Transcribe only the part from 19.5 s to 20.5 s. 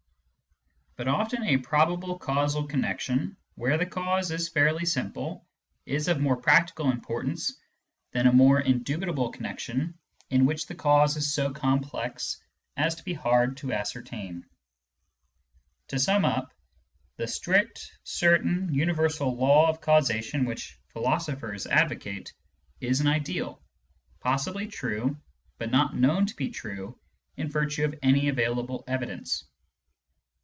of causa tion